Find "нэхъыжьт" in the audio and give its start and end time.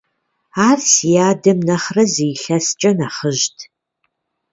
2.97-3.57